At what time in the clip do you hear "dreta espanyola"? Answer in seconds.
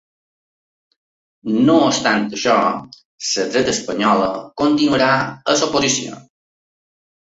3.57-4.31